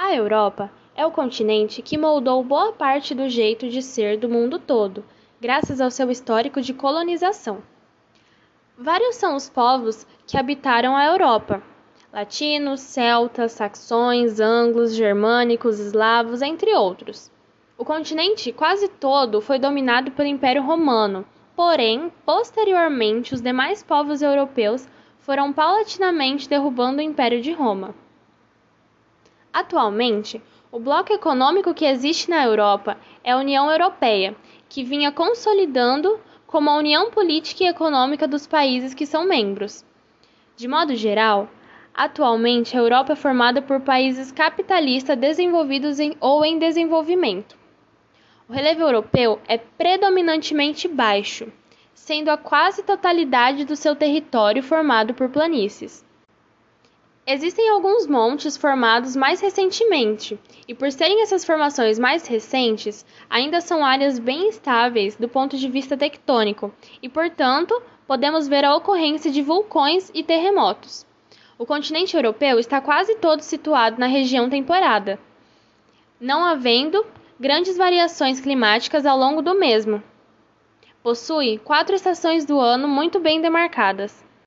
[0.00, 4.56] A Europa é o continente que moldou boa parte do jeito de ser do mundo
[4.56, 5.04] todo,
[5.40, 7.60] graças ao seu histórico de colonização.
[8.78, 11.60] Vários são os povos que habitaram a Europa:
[12.12, 17.28] latinos, celtas, saxões, anglos, germânicos, eslavos, entre outros.
[17.76, 21.26] O continente quase todo foi dominado pelo Império Romano,
[21.56, 24.88] porém, posteriormente, os demais povos europeus
[25.18, 27.96] foram paulatinamente derrubando o Império de Roma.
[29.52, 34.36] Atualmente, o bloco econômico que existe na Europa é a União Europeia,
[34.68, 39.84] que vinha consolidando como a união política e econômica dos países que são membros.
[40.56, 41.48] De modo geral,
[41.94, 47.56] atualmente a Europa é formada por países capitalistas desenvolvidos em, ou em desenvolvimento.
[48.48, 51.52] O relevo europeu é predominantemente baixo,
[51.94, 56.02] sendo a quase totalidade do seu território formado por planícies.
[57.30, 63.84] Existem alguns montes formados mais recentemente, e por serem essas formações mais recentes, ainda são
[63.84, 69.42] áreas bem estáveis do ponto de vista tectônico, e portanto, podemos ver a ocorrência de
[69.42, 71.06] vulcões e terremotos.
[71.58, 75.18] O continente europeu está quase todo situado na região temperada,
[76.18, 77.04] não havendo
[77.38, 80.02] grandes variações climáticas ao longo do mesmo.
[81.02, 84.26] Possui quatro estações do ano muito bem demarcadas.